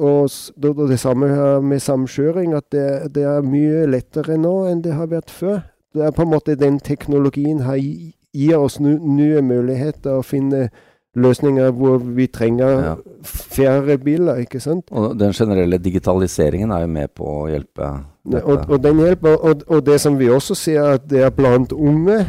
og, 0.00 0.30
og, 0.64 0.80
det 0.88 0.98
samme 1.00 1.28
med 1.60 1.80
samkjøring, 1.84 2.54
at 2.56 2.64
det, 2.72 3.14
det, 3.14 3.26
er 3.28 3.44
mye 3.44 3.84
lettere 3.86 4.38
nå 4.40 4.54
enn 4.70 4.80
det 4.84 4.96
har 4.96 5.10
vært 5.12 5.30
før. 5.30 5.60
Det 5.92 6.06
er 6.06 6.14
på 6.16 6.24
en 6.24 6.32
måte 6.32 6.56
Den 6.56 6.80
teknologien 6.80 7.60
her 7.66 7.76
gir 7.76 8.56
oss 8.56 8.78
nye 8.80 9.42
muligheter 9.44 10.16
å 10.16 10.24
finne 10.24 10.70
løsninger 11.16 11.70
hvor 11.76 11.98
vi 11.98 12.26
trenger 12.26 12.68
Ja. 12.82 12.94
færre 13.22 13.98
biler, 13.98 14.34
ikke 14.40 14.60
sant? 14.60 14.84
Og 14.90 15.18
den 15.18 15.32
generelle 15.32 15.78
digitaliseringen 15.78 16.70
er 16.70 16.80
jo 16.80 16.86
med 16.86 17.08
på 17.14 17.24
å 17.24 17.48
hjelpe 17.50 17.90
dette. 18.24 18.44
Og, 18.44 18.64
og 18.70 18.82
den 18.82 18.96
hjelper. 18.98 19.36
Og, 19.44 19.62
og 19.68 19.84
det 19.86 20.00
som 20.00 20.18
vi 20.18 20.28
også 20.28 20.54
ser, 20.54 20.82
at 20.82 21.08
det 21.10 21.20
er 21.22 21.30
blant 21.30 21.72
unge, 21.72 22.26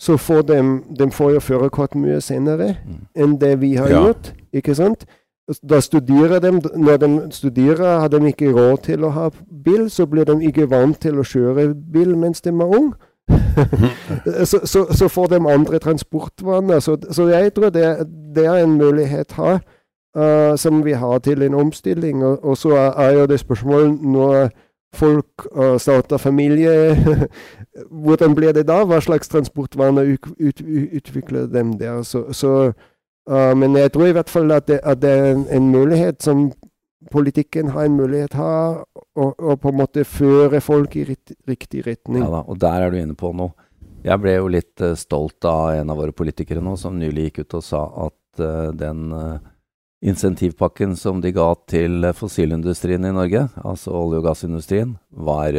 så 0.00 0.16
får 0.16 0.42
de, 0.42 0.56
de 0.98 1.10
får 1.10 1.32
jo 1.34 1.40
førerkort 1.40 1.94
mye 1.94 2.20
senere 2.20 2.76
Mm. 2.86 3.06
enn 3.16 3.36
det 3.40 3.60
vi 3.60 3.74
har 3.76 3.88
Ja. 3.88 4.02
gjort, 4.06 4.32
ikke 4.52 4.74
sant? 4.74 5.04
Da 5.62 5.78
studerer 5.80 6.40
de, 6.40 6.50
Når 6.76 6.96
de 6.96 7.28
studerer, 7.30 8.00
har 8.00 8.08
de 8.08 8.16
ikke 8.32 8.52
råd 8.52 8.82
til 8.82 9.04
å 9.04 9.10
ha 9.12 9.30
bil, 9.64 9.90
så 9.90 10.06
blir 10.06 10.24
de 10.24 10.32
ikke 10.48 10.66
vant 10.70 10.98
til 11.00 11.14
å 11.20 11.22
kjøre 11.22 11.74
bil 11.92 12.16
mens 12.16 12.40
de 12.40 12.48
er 12.50 12.64
unge. 12.78 12.94
så, 14.44 14.60
så, 14.64 14.86
så 14.90 15.08
får 15.08 15.26
de 15.26 15.50
andre 15.50 15.78
transportvaner. 15.78 16.80
Så, 16.80 16.96
så 17.10 17.28
jeg 17.28 17.54
tror 17.54 17.70
det, 17.70 18.06
det 18.36 18.46
er 18.46 18.64
en 18.64 18.78
mulighet 18.78 19.32
her 19.32 19.58
uh, 20.16 20.56
som 20.56 20.84
vi 20.84 20.92
har 20.92 21.18
til 21.18 21.42
en 21.42 21.54
omstilling. 21.54 22.24
Og, 22.24 22.44
og 22.44 22.56
så 22.56 22.68
er, 22.68 23.10
jo 23.10 23.26
det 23.26 23.40
spørsmålet 23.40 24.02
når 24.02 24.48
folk 24.94 25.46
uh, 25.56 25.78
starter 25.78 26.16
familie, 26.16 26.96
hvordan 28.04 28.34
blir 28.34 28.52
det 28.52 28.68
da? 28.68 28.84
Hva 28.84 29.00
slags 29.00 29.28
transportvaner 29.28 30.02
ut, 30.02 30.28
ut, 30.40 30.62
utvikler 30.92 31.46
dem 31.46 31.78
der? 31.78 32.02
Så, 32.02 32.72
eh, 33.30 33.56
men 33.56 33.76
jeg 33.76 33.92
tror 33.92 34.06
i 34.06 34.12
hvert 34.12 34.30
fall 34.30 34.52
at 34.52 34.68
det, 34.68 34.80
at 34.82 35.02
det 35.02 35.10
er 35.10 35.32
en, 35.32 35.46
en 35.50 35.68
mulighet 35.68 36.22
som 36.22 36.52
politikken 37.12 37.72
har 37.74 37.88
en 37.88 37.96
mulighet 37.98 38.36
her, 38.38 38.82
å 39.16 39.26
og, 39.32 39.54
på 39.62 39.70
en 39.70 39.78
måte 39.78 40.04
føre 40.08 40.60
folk 40.64 40.96
i 40.96 41.04
rikt, 41.10 41.34
riktig 41.48 41.84
retning. 41.86 42.22
Ja 42.24 42.30
da, 42.32 42.42
og 42.46 42.58
der 42.62 42.86
er 42.86 42.94
du 42.94 43.00
inne 43.00 43.16
på 43.18 43.32
noe. 43.36 43.54
Jeg 44.04 44.20
ble 44.20 44.34
jo 44.36 44.50
litt 44.52 44.82
uh, 44.84 44.92
stolt 45.00 45.46
av 45.48 45.78
en 45.78 45.90
av 45.90 46.00
våre 46.00 46.12
politikere 46.12 46.60
nå, 46.64 46.76
som 46.80 46.98
nylig 47.00 47.30
gikk 47.30 47.44
ut 47.44 47.58
og 47.60 47.64
sa 47.64 47.82
at 48.06 48.42
uh, 48.42 48.68
den 48.76 49.06
uh, 49.16 49.38
insentivpakken 50.04 50.92
som 51.00 51.22
de 51.24 51.32
ga 51.32 51.46
til 51.70 52.10
fossilindustrien 52.12 53.08
i 53.08 53.14
Norge, 53.16 53.46
altså 53.64 53.94
olje- 53.96 54.20
og 54.20 54.28
gassindustrien, 54.28 54.98
var 55.08 55.56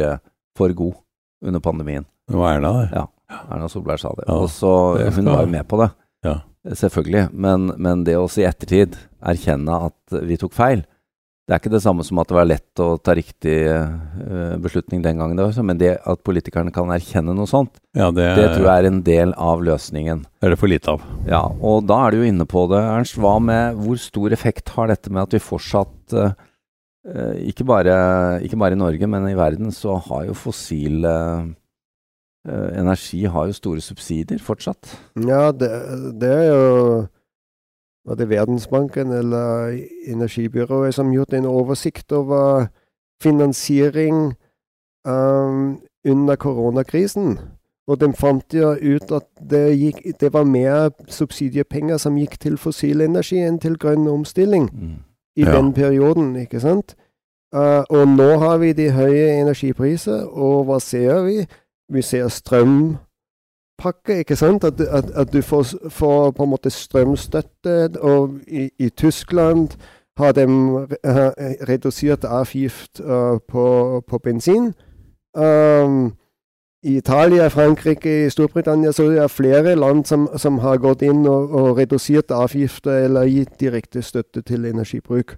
for 0.56 0.70
god 0.78 0.94
under 1.42 1.62
pandemien. 1.64 2.06
Hva 2.30 2.54
er 2.54 2.62
det 2.62 2.70
da? 2.70 2.84
Ja. 2.94 3.06
Erna 3.50 3.68
Solberg 3.68 3.98
sa 3.98 4.12
det. 4.14 4.26
Ja, 4.28 4.36
og 4.38 4.50
så, 4.54 4.72
det 5.00 5.14
Hun 5.16 5.32
var 5.32 5.42
jo 5.42 5.50
med 5.50 5.66
på 5.66 5.80
det, 5.82 5.90
Ja. 6.22 6.36
selvfølgelig. 6.62 7.28
Men, 7.32 7.72
men 7.76 8.04
det 8.06 8.14
å 8.14 8.28
i 8.38 8.46
ettertid 8.46 8.94
erkjenne 9.20 9.80
at 9.90 10.20
vi 10.22 10.38
tok 10.38 10.54
feil, 10.54 10.84
det 11.46 11.54
er 11.54 11.60
ikke 11.60 11.70
det 11.76 11.82
samme 11.84 12.02
som 12.02 12.18
at 12.18 12.26
det 12.26 12.34
var 12.34 12.48
lett 12.48 12.80
å 12.82 12.86
ta 12.98 13.14
riktig 13.14 13.54
eh, 13.70 14.54
beslutning 14.58 15.04
den 15.04 15.20
gangen, 15.20 15.38
men 15.68 15.78
det 15.78 15.92
at 16.02 16.22
politikerne 16.26 16.72
kan 16.74 16.90
erkjenne 16.90 17.36
noe 17.38 17.46
sånt, 17.46 17.78
Ja, 17.94 18.08
det, 18.10 18.26
det 18.34 18.48
tror 18.56 18.66
jeg 18.66 18.82
er 18.82 18.88
en 18.88 18.98
del 19.06 19.34
av 19.38 19.62
løsningen. 19.62 20.24
Det 20.26 20.48
er 20.48 20.56
det 20.56 20.58
for 20.58 20.72
lite 20.72 20.96
av. 20.96 21.04
Ja, 21.30 21.44
og 21.46 21.86
da 21.86 22.00
er 22.02 22.10
du 22.16 22.18
jo 22.24 22.32
inne 22.32 22.48
på 22.50 22.66
det, 22.72 22.82
Ernst. 22.82 23.14
Hva 23.22 23.36
med 23.38 23.78
hvor 23.78 24.02
stor 24.02 24.34
effekt 24.34 24.74
har 24.74 24.90
dette 24.90 25.12
med 25.12 25.22
at 25.22 25.38
vi 25.38 25.42
fortsatt 25.46 26.16
eh, 26.18 26.34
ikke, 27.52 27.68
bare, 27.70 27.94
ikke 28.42 28.58
bare 28.58 28.74
i 28.74 28.82
Norge, 28.82 29.06
men 29.14 29.30
i 29.30 29.38
verden 29.38 29.70
så 29.70 30.00
har 30.08 30.26
jo 30.26 30.34
fossil 30.34 31.06
eh, 31.06 31.46
eh, 32.50 32.70
energi 32.82 33.22
har 33.30 33.46
jo 33.46 33.60
store 33.62 33.86
subsidier 33.86 34.42
fortsatt. 34.42 34.96
Ja, 35.22 35.52
det, 35.54 35.70
det 36.18 36.38
er 36.40 36.48
jo 36.50 36.66
var 38.06 38.14
det 38.14 38.28
Verdensbanken 38.30 39.12
eller 39.12 39.78
Energibyrået 40.06 40.94
som 40.94 41.10
gjorde 41.12 41.38
en 41.38 41.46
oversikt 41.46 42.12
over 42.12 42.66
finansiering 43.22 44.34
um, 45.08 45.80
under 46.08 46.36
koronakrisen. 46.36 47.38
Og 47.86 48.00
de 48.00 48.12
fant 48.18 48.54
jo 48.54 48.72
ut 48.74 49.12
at 49.14 49.26
det, 49.50 49.78
gikk, 49.78 50.00
det 50.20 50.32
var 50.32 50.44
mer 50.44 50.90
subsidiepenger 51.08 51.96
som 52.02 52.16
gikk 52.18 52.38
til 52.42 52.56
fossil 52.58 53.00
energi 53.00 53.38
enn 53.46 53.58
til 53.62 53.76
grønn 53.78 54.08
omstilling 54.10 54.70
Mm. 54.72 54.96
i 55.36 55.44
Ja. 55.44 55.56
den 55.56 55.72
perioden, 55.72 56.36
ikke 56.36 56.60
sant? 56.60 56.94
Uh, 57.54 57.84
og 57.90 58.08
nå 58.08 58.38
har 58.38 58.58
vi 58.58 58.72
de 58.72 58.90
høye 58.90 59.40
energipriser, 59.40 60.26
og 60.26 60.64
hva 60.66 60.80
ser 60.80 61.22
vi? 61.22 61.46
Vi 61.92 62.02
ser 62.02 62.28
strømpakke, 63.76 64.18
ikke 64.18 64.36
sant? 64.36 64.64
At, 64.64 64.80
at, 64.80 65.10
at 65.10 65.32
du 65.32 65.42
får, 65.42 65.66
får 65.88 66.30
på 66.30 66.42
en 66.42 66.50
måte 66.50 66.70
strømstøtte, 66.70 68.00
og 68.00 68.40
i, 68.48 68.70
i 68.78 68.88
Tyskland 68.88 69.68
har 70.16 70.32
de 70.32 70.46
redusert 71.68 72.24
avgift 72.24 73.00
uh, 73.00 73.38
på, 73.48 74.02
på 74.08 74.18
bensin. 74.18 74.72
Um, 75.36 76.14
I 76.82 76.96
Italia, 76.96 77.48
Frankrike, 77.48 78.26
i 78.26 78.30
Storbritannia 78.30 78.92
så 78.92 79.02
er 79.02 79.20
det 79.20 79.30
flere 79.30 79.74
land 79.74 80.04
som, 80.04 80.28
som 80.36 80.58
har 80.58 80.76
gått 80.78 81.02
inn 81.02 81.26
og, 81.26 81.50
og 81.50 81.78
redusert 81.78 82.30
avgifter 82.30 83.04
eller 83.04 83.26
gitt 83.26 83.60
direkte 83.60 84.02
støtte 84.02 84.42
til 84.42 84.64
energibruk. 84.64 85.36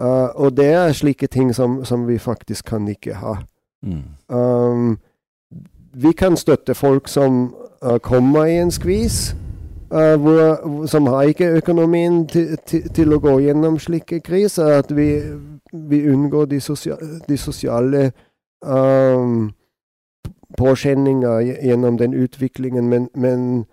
Uh, 0.00 0.28
og 0.34 0.56
det 0.56 0.72
er 0.72 0.92
slike 0.92 1.26
ting 1.26 1.54
som, 1.54 1.84
som 1.84 2.08
vi 2.08 2.18
faktisk 2.18 2.64
kan 2.64 2.88
ikke 2.88 3.14
ha. 3.14 3.36
Mm. 3.82 4.02
Um, 4.28 4.98
vi 5.94 6.12
kan 6.12 6.36
støtte 6.36 6.74
folk 6.74 7.08
som 7.08 7.54
uh, 7.84 7.98
kommer 7.98 8.44
i 8.44 8.58
en 8.58 8.70
skvis, 8.70 9.36
uh, 9.92 10.14
hvor, 10.14 10.86
som 10.86 11.06
har 11.06 11.22
ikke 11.22 11.46
økonomien 11.46 12.26
til, 12.28 13.12
å 13.12 13.18
gå 13.18 13.38
gjennom 13.38 13.78
slike 13.78 14.20
kriser. 14.20 14.78
At 14.82 14.96
vi, 14.96 15.08
vi 15.72 16.04
unngår 16.12 16.44
de, 16.44 16.60
sosia 16.60 16.96
de 17.28 17.38
sosiale 17.38 18.10
um, 18.62 19.52
påkjenninger 20.58 21.40
gjennom 21.40 21.98
den 21.98 22.14
utviklingen. 22.14 22.88
Men, 22.88 23.08
men 23.14 23.64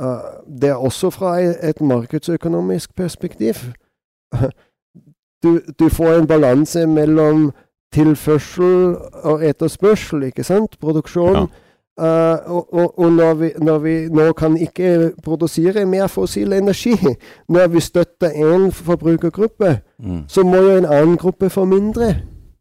uh, 0.00 0.40
det 0.60 0.70
er 0.70 0.74
også 0.74 1.10
fra 1.10 1.38
et 1.40 1.80
markedsøkonomisk 1.80 2.94
perspektiv. 2.94 3.54
Du, 5.44 5.60
du 5.78 5.88
får 5.88 6.14
en 6.14 6.26
balanse 6.26 6.86
mellom 6.86 7.50
tilførsel 7.92 8.96
og 9.28 9.44
etterspørsel, 9.44 10.22
ikke 10.22 10.44
sant? 10.44 10.78
Produksjon. 10.80 11.36
Ja. 11.36 11.46
Eh, 12.00 12.50
og 12.50 12.74
og, 12.74 12.98
og 12.98 13.12
når, 13.12 13.34
vi, 13.34 13.50
når 13.62 13.78
vi 13.78 14.08
nå 14.10 14.32
kan 14.32 14.56
ikke 14.56 15.12
produsere 15.22 15.84
mer 15.86 16.06
fossil 16.10 16.52
energi, 16.52 16.96
når 17.48 17.66
vi 17.68 17.80
støtter 17.80 18.28
én 18.34 18.70
forbrukergruppe, 18.72 19.78
Mm. 19.98 20.24
så 20.28 20.42
må 20.42 20.56
jo 20.56 20.76
en 20.78 20.84
annen 20.86 21.16
gruppe 21.16 21.48
få 21.50 21.64
mindre. 21.64 22.16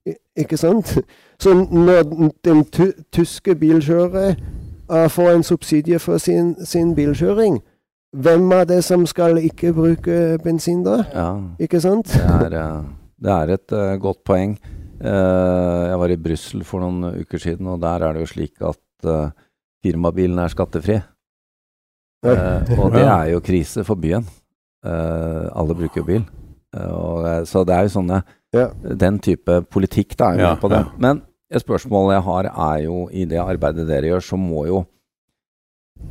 I- 0.06 0.14
Ikke 0.38 0.58
sant? 0.58 0.98
Så 1.40 1.54
når 1.72 2.04
den 2.46 2.64
tyske 3.12 3.56
bilkjører 3.56 4.36
uh, 4.90 5.08
får 5.10 5.32
en 5.36 5.44
subsidie 5.44 6.00
for 6.00 6.18
sin, 6.18 6.56
sin 6.66 6.96
bilkjøring, 6.96 7.60
hvem 8.16 8.52
er 8.52 8.64
det 8.64 8.84
som 8.84 9.06
skal 9.06 9.38
ikke 9.38 9.74
bruke 9.74 10.38
bensin 10.44 10.84
da? 10.84 11.04
Ja, 11.14 11.36
Ikke 11.60 11.82
sant? 11.82 12.06
det 12.14 12.54
er, 12.54 12.54
eh, 12.78 12.84
det 13.24 13.32
er 13.32 13.54
et 13.54 13.72
uh, 13.74 13.98
godt 14.02 14.24
poeng. 14.26 14.58
Jeg 15.04 16.00
var 16.00 16.08
i 16.08 16.16
Brussel 16.16 16.64
for 16.64 16.80
noen 16.80 17.04
uker 17.22 17.38
siden, 17.38 17.68
og 17.68 17.82
der 17.82 18.00
er 18.08 18.14
det 18.14 18.22
jo 18.22 18.26
slik 18.26 18.52
at 18.62 18.78
eh, 19.06 19.32
firmabilen 19.84 20.40
er 20.44 20.52
skattefri. 20.54 21.00
Eh, 22.24 22.72
og 22.80 22.94
det 22.96 23.04
er 23.04 23.32
jo 23.34 23.42
krise 23.44 23.84
for 23.88 24.00
byen. 24.00 24.24
Eh, 24.86 25.46
alle 25.54 25.76
bruker 25.76 26.02
jo 26.02 26.08
bil. 26.08 26.24
Og, 26.74 27.28
så 27.46 27.62
det 27.68 27.76
er 27.76 27.86
jo 27.86 27.94
sånne 28.00 28.24
Ja. 28.54 28.68
Den 28.74 29.20
type 29.22 29.60
politikk 29.70 30.16
da 30.18 30.32
er 30.32 30.40
jo 30.40 30.46
Ja, 30.48 30.56
på 30.58 30.70
det. 30.72 30.80
ja. 30.82 30.92
Men 30.98 31.22
et 31.54 31.62
spørsmål 31.62 32.12
jeg 32.16 32.24
har, 32.26 32.48
er 32.50 32.80
jo 32.88 33.08
i 33.14 33.26
det 33.30 33.38
arbeidet 33.42 33.86
dere 33.88 34.10
gjør, 34.10 34.24
så 34.26 34.38
må 34.42 34.66
jo 34.68 34.80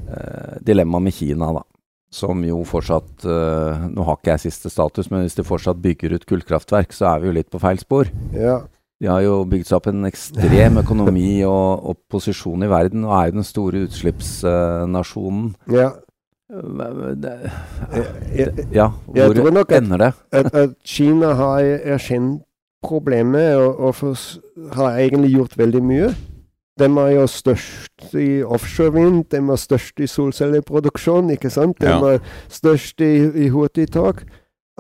eh, 0.09 0.59
Dilemmaet 0.63 1.03
med 1.09 1.15
Kina, 1.17 1.53
da. 1.59 1.63
Som 2.13 2.43
jo 2.45 2.59
fortsatt 2.69 3.25
eh, 3.25 3.85
Nå 3.89 4.05
har 4.05 4.19
ikke 4.21 4.35
jeg 4.37 4.45
siste 4.47 4.71
status, 4.71 5.09
men 5.11 5.25
hvis 5.25 5.35
de 5.39 5.45
fortsatt 5.49 5.81
bygger 5.83 6.15
ut 6.19 6.27
kullkraftverk, 6.29 6.93
så 6.95 7.09
er 7.15 7.23
vi 7.23 7.31
jo 7.31 7.37
litt 7.39 7.51
på 7.51 7.61
feil 7.63 7.81
spor. 7.81 8.11
Ja. 8.37 8.61
De 9.03 9.09
har 9.11 9.25
jo 9.25 9.41
bygd 9.51 9.67
seg 9.67 9.81
opp 9.81 9.89
en 9.91 10.07
ekstrem 10.07 10.79
økonomi 10.79 11.41
og, 11.51 11.83
og 11.91 11.99
posisjon 12.13 12.63
i 12.63 12.71
verden, 12.71 13.03
og 13.09 13.17
er 13.19 13.33
jo 13.33 13.37
den 13.41 13.49
store 13.49 13.83
utslippsnasjonen. 13.89 15.53
ja. 15.75 15.91
Ja, 18.73 18.89
hvor 19.27 19.35
tror 19.35 19.51
nok 19.51 19.73
ender 19.73 19.97
det? 19.97 20.13
at, 20.33 20.55
at 20.55 20.75
Kina 20.85 21.33
har 21.39 21.61
erkjent 21.65 22.43
problemet 22.85 23.57
og, 23.57 23.81
og 23.81 23.95
for, 23.95 24.19
har 24.75 24.99
egentlig 24.99 25.33
gjort 25.33 25.59
veldig 25.59 25.83
mye. 25.83 26.11
De 26.81 26.85
er 26.85 27.11
jo 27.15 27.27
størst 27.29 28.15
i 28.19 28.43
offshorevind, 28.43 29.25
de 29.31 29.37
er 29.37 29.57
størst 29.61 30.01
i 30.01 30.07
solcelleproduksjon, 30.07 31.31
ikke 31.31 31.51
sant? 31.53 31.81
De 31.81 31.87
Ja. 31.87 31.99
er 32.15 32.19
størst 32.49 33.01
i, 33.01 33.13
i 33.45 33.49
hurtigtog. 33.49 34.23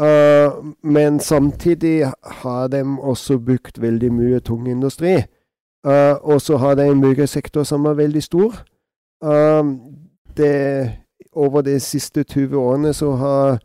Uh, 0.01 0.73
men 0.83 1.21
samtidig 1.21 2.13
har 2.25 2.69
de 2.69 2.83
også 2.99 3.39
bygd 3.39 3.81
veldig 3.81 4.13
mye 4.13 4.41
tung 4.41 4.69
industri. 4.69 5.19
Uh, 5.87 6.15
og 6.23 6.41
så 6.41 6.57
har 6.57 6.75
de 6.75 6.87
en 6.87 7.01
byggesektor 7.01 7.63
som 7.63 7.85
er 7.85 7.99
veldig 7.99 8.23
stor. 8.23 8.65
Uh, 9.25 9.77
det, 10.37 10.91
over 11.33 11.61
de 11.63 11.81
siste 11.81 12.23
20 12.25 12.57
årene 12.59 12.95
så 12.95 13.13
har 13.17 13.59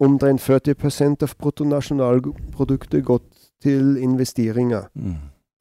omtrent 0.00 0.40
40% 0.40 1.22
av 1.22 1.34
bruttonasjonalproduktet 1.40 3.04
gått 3.04 3.28
til 3.62 3.96
investeringer. 4.02 4.88
Mm. 4.94 5.14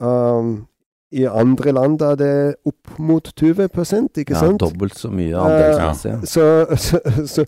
Um, 0.07 0.67
I 1.11 1.23
andre 1.25 1.71
land 1.71 2.01
er 2.01 2.15
det 2.19 2.55
opp 2.67 2.99
mot 2.99 3.29
20 3.37 3.69
ikke 4.17 4.33
Ja, 4.33 4.39
sant? 4.39 4.59
dobbelt 4.59 4.97
så 4.97 5.09
mye 5.09 5.37
andelsmessig. 5.37 6.11
ja. 6.11 6.25
Så, 6.25 6.65
så, 6.75 6.99
så, 7.27 7.45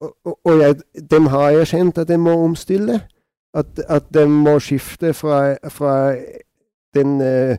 og, 0.00 0.38
og 0.44 0.58
jeg, 0.58 0.76
dem 1.10 1.26
har 1.26 1.50
jeg 1.50 1.66
kjent 1.66 1.98
at 1.98 2.08
de 2.08 2.18
må 2.18 2.36
omstille. 2.44 3.00
At, 3.54 3.66
at 3.88 4.14
de 4.14 4.28
må 4.28 4.58
skifte 4.58 5.14
fra, 5.14 5.56
fra 5.68 6.14
den 6.94 7.20
uh, 7.20 7.56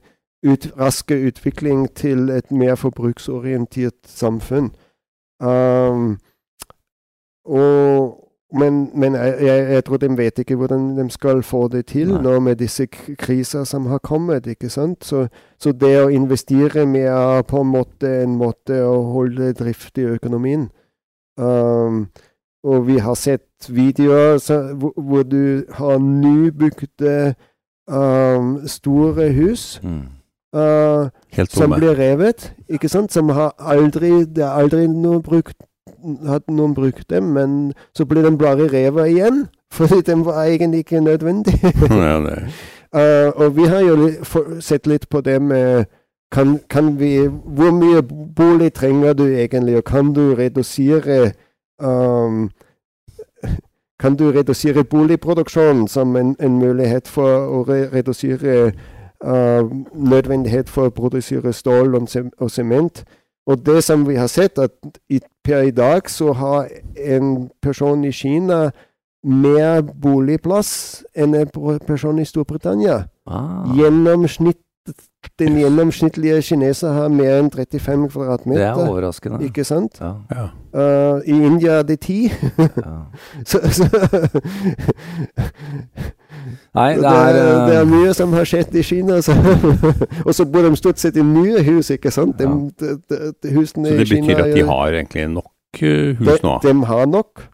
ut, 0.51 0.71
raske 0.79 1.27
utvikling 1.27 1.89
til 1.95 2.29
et 2.29 2.51
mer 2.51 2.75
forbruksorientert 2.75 3.93
samfunn. 4.05 4.71
Um, 5.43 6.17
og, 7.45 8.17
men, 8.53 8.89
men 8.99 9.15
jeg, 9.15 9.71
jeg, 9.71 9.83
tror 9.85 9.97
de 9.97 10.17
vet 10.17 10.39
ikke 10.39 10.55
hvordan 10.55 10.97
de 10.97 11.09
skal 11.11 11.43
få 11.43 11.67
det 11.67 11.85
til 11.85 12.13
nå 12.21 12.39
med 12.39 12.55
disse 12.55 12.85
kriser 13.19 13.63
som 13.63 13.85
har 13.85 13.97
kommet. 13.97 14.47
ikke 14.47 14.69
sant? 14.69 15.05
Så, 15.05 15.27
så, 15.59 15.71
det 15.71 16.03
å 16.03 16.07
investere 16.07 16.85
mer 16.85 17.41
på 17.41 17.61
en 17.61 17.71
måte 17.71 18.21
en 18.23 18.35
måte 18.35 18.83
å 18.85 19.01
holde 19.11 19.53
drift 19.53 19.97
i 19.97 20.07
økonomien. 20.15 20.69
Um, 21.37 22.07
og 22.63 22.87
vi 22.87 22.97
har 22.97 23.13
sett 23.13 23.69
videoer 23.69 24.37
hvor, 24.73 24.93
hvor, 24.97 25.23
du 25.23 25.63
har 25.73 25.97
nybygde 25.97 27.33
um, 27.87 28.67
store 28.67 29.31
hus. 29.31 29.79
Mm. 29.83 30.01
Uh, 30.55 31.07
som 31.49 31.71
blir 31.71 31.97
revet, 31.99 32.53
ikke 32.69 32.89
sant? 32.89 33.13
Som 33.13 33.29
har 33.29 33.55
aldri 33.59 34.09
Det 34.09 34.43
har 34.43 34.59
aldri 34.61 34.87
noen 34.87 35.21
brukt 35.23 35.57
hatt 36.27 36.49
noen 36.49 36.73
brukt 36.73 37.09
dem, 37.09 37.23
men 37.23 37.73
så 37.95 38.05
blir 38.05 38.25
de 38.25 38.37
bare 38.37 38.67
revet 38.71 39.09
igjen. 39.09 39.47
Fordi 39.73 40.01
de 40.01 40.25
var 40.25 40.43
egentlig 40.43 40.79
ikke 40.79 40.99
nødvendige. 40.99 41.73
ja, 42.03 42.17
uh, 42.97 43.45
og 43.45 43.55
vi 43.55 43.63
har 43.63 43.79
jo 43.79 44.09
sett 44.59 44.87
litt 44.87 45.09
på 45.09 45.21
det 45.21 45.41
med 45.41 45.85
kan, 46.31 46.59
kan 46.69 46.99
vi, 46.99 47.27
Hvor 47.27 47.71
mye 47.71 48.01
bolig 48.35 48.73
trenger 48.73 49.13
du 49.13 49.25
egentlig, 49.25 49.77
og 49.77 49.83
kan 49.83 50.13
du 50.13 50.35
redusere 50.35 51.31
um, 51.83 52.49
Kan 53.99 54.15
du 54.15 54.31
redusere 54.31 54.83
boligproduksjonen 54.83 55.87
som 55.87 56.15
en, 56.15 56.35
en 56.39 56.57
mulighet 56.57 57.07
for 57.07 57.45
å 57.45 57.63
re 57.67 57.83
redusere 57.93 58.71
uh, 59.21 59.69
nødvendighet 59.93 60.69
for 60.69 60.89
å 60.89 60.95
produsere 60.95 61.53
stål 61.53 61.95
og 62.39 62.49
sement? 62.49 63.03
Og 63.45 63.65
det 63.65 63.83
som 63.83 64.07
vi 64.07 64.15
har 64.15 64.27
sett, 64.27 64.57
at 64.57 64.71
i, 65.09 65.19
per 65.43 65.61
i 65.61 65.71
dag 65.71 66.09
så 66.09 66.33
har 66.33 66.67
en 66.97 67.49
person 67.61 68.03
i 68.05 68.11
Kina 68.11 68.71
mer 69.23 69.81
boligplass 69.81 71.03
enn 71.13 71.35
en 71.35 71.79
person 71.87 72.19
i 72.19 72.25
Storbritannia. 72.25 73.03
Ah. 73.27 73.69
Gjennomsnitt 73.77 74.61
den 75.39 75.57
gjennomsnittlige 75.57 76.41
kineser 76.41 76.93
har 76.93 77.07
mer 77.13 77.37
enn 77.39 77.51
35 77.53 78.09
kvadratmeter. 78.09 78.61
Det 78.61 78.69
er 78.69 78.89
overraskende. 78.89 79.43
Ikke 79.45 79.63
sant? 79.63 80.01
Ja. 80.01 80.13
Ja. 80.31 80.47
Uh, 80.73 81.21
I 81.25 81.45
India 81.45 81.71
er 81.71 81.83
det 81.83 81.99
10. 81.99 82.31
ja. 82.57 82.95
så, 83.49 83.59
så 83.69 83.89
Nei, 86.73 86.95
det 86.95 87.05
er, 87.05 87.33
det, 87.33 87.41
er, 87.41 87.67
det 87.67 87.75
er, 87.75 87.85
mye 87.85 88.13
som 88.17 88.33
har 88.33 88.47
skjedd 88.47 88.75
i 88.75 88.83
Kina. 88.85 89.19
og 90.27 90.33
så 90.35 90.45
bor 90.45 90.65
de 90.65 90.75
stort 90.79 90.99
sett 90.99 91.17
i 91.19 91.25
nye 91.25 91.61
hus, 91.67 91.91
ikke 91.93 92.11
sant? 92.11 92.39
De, 92.39 92.47
de, 92.81 93.53
husene 93.53 93.91
så 93.91 93.97
det 93.99 94.07
betyr 94.09 94.45
at 94.45 94.53
de 94.55 94.65
har 94.65 94.95
egentlig 94.95 95.27
nok 95.35 95.83
uh, 95.83 96.21
hus 96.21 96.43
nå? 96.43 96.57
De, 96.63 96.75
har 96.93 97.05
nok. 97.11 97.45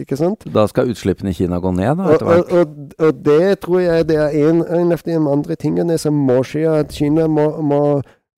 Ikke 0.00 0.16
sant? 0.16 0.46
Da 0.54 0.66
skal 0.70 0.90
utslippene 0.92 1.32
i 1.32 1.36
Kina 1.36 1.60
gå 1.60 1.72
ned, 1.76 1.98
da, 1.98 2.14
etter 2.14 2.28
hvert? 2.28 2.52
Og, 2.52 2.58
og, 2.60 2.94
og, 3.06 3.20
det 3.26 3.60
tror 3.64 3.82
jeg 3.84 4.08
det 4.08 4.16
er 4.22 4.38
en, 4.48 4.64
en, 4.64 4.94
av 4.96 5.04
de 5.06 5.18
andre 5.18 5.58
tingene 5.60 5.98
som 6.00 6.16
må 6.16 6.40
skje, 6.46 6.64
at 6.80 6.94
Kina 6.96 7.26
må, 7.28 7.46
må, 7.60 7.82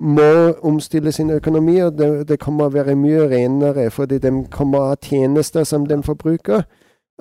må 0.03 0.31
omstille 0.67 1.13
sin 1.15 1.31
økonomi. 1.35 1.79
Og 1.87 1.97
det, 1.99 2.11
det 2.29 2.41
kommer 2.43 2.69
å 2.69 2.75
være 2.75 2.97
mye 2.99 3.29
renere, 3.31 3.89
fordi 3.95 4.21
de 4.23 4.35
kommer 4.53 4.83
å 4.83 4.93
ha 4.93 5.01
tjenester 5.01 5.69
som 5.69 5.87
de 5.89 6.03
forbruker. 6.07 6.67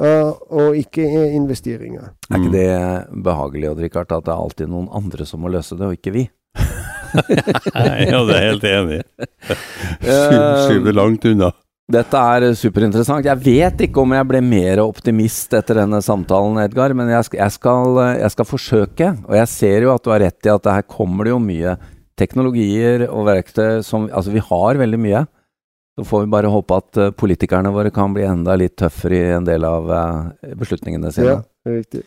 Uh, 0.01 0.33
og 0.49 0.77
ikke 0.79 1.03
investeringer. 1.35 2.13
Er 2.31 2.39
ikke 2.39 2.47
mm. 2.47 2.53
det 2.55 3.23
behagelig, 3.25 3.67
Odd 3.69 3.81
Rikard, 3.83 4.13
at 4.15 4.25
det 4.25 4.31
er 4.33 4.39
alltid 4.45 4.71
noen 4.71 4.87
andre 4.97 5.27
som 5.29 5.43
må 5.43 5.51
løse 5.51 5.75
det, 5.77 5.85
og 5.85 5.99
ikke 5.99 6.13
vi? 6.15 6.23
ja, 8.09 8.21
det 8.25 8.33
er 8.33 8.39
jeg 8.39 8.47
helt 8.47 8.65
enig 8.71 9.01
i. 9.01 9.03
Skyver 10.65 10.95
langt 10.95 11.27
unna. 11.27 11.51
Dette 11.91 12.19
er 12.19 12.45
superinteressant. 12.55 13.25
Jeg 13.25 13.39
vet 13.43 13.81
ikke 13.87 14.03
om 14.03 14.13
jeg 14.15 14.27
ble 14.29 14.39
mer 14.45 14.79
optimist 14.83 15.51
etter 15.57 15.81
denne 15.81 15.99
samtalen, 16.03 16.59
Edgar, 16.63 16.93
men 16.95 17.09
jeg 17.11 17.27
skal, 17.27 17.41
jeg, 17.41 17.55
skal, 17.57 17.99
jeg 18.21 18.33
skal, 18.35 18.47
forsøke. 18.47 19.09
Og 19.27 19.35
jeg 19.35 19.49
ser 19.51 19.87
jo 19.87 19.91
at 19.91 20.05
du 20.05 20.11
har 20.13 20.23
rett 20.23 20.47
i 20.47 20.53
at 20.53 20.63
det 20.67 20.77
her 20.77 20.87
kommer 20.87 21.27
det 21.27 21.33
jo 21.33 21.41
mye 21.43 21.75
teknologier 22.21 23.07
og 23.09 23.25
verktøy 23.27 23.81
som 23.85 24.07
Altså, 24.07 24.31
vi 24.31 24.43
har 24.45 24.79
veldig 24.79 24.99
mye. 25.01 25.25
Så 25.99 26.05
får 26.07 26.23
vi 26.23 26.31
bare 26.31 26.51
håpe 26.53 26.77
at 26.79 26.99
eh, 27.01 27.11
politikerne 27.11 27.73
våre 27.75 27.91
kan 27.93 28.13
bli 28.15 28.23
enda 28.23 28.55
litt 28.55 28.77
tøffere 28.79 29.17
i 29.17 29.33
en 29.35 29.47
del 29.47 29.65
av 29.67 29.91
eh, 29.91 30.53
beslutningene 30.57 31.11
sine. 31.11 31.33
Ja, 31.41 31.73
riktig. 31.75 32.05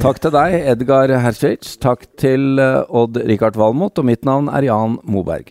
Takk 0.00 0.22
til 0.22 0.32
deg, 0.32 0.54
Edgar 0.72 1.10
Hercic. 1.24 1.74
Takk 1.82 2.06
til 2.20 2.62
eh, 2.62 2.78
Odd 2.86 3.18
Rikard 3.26 3.58
Valmot, 3.58 3.98
og 3.98 4.06
mitt 4.08 4.22
navn 4.28 4.46
er 4.54 4.70
Jan 4.70 5.00
Moberg. 5.02 5.50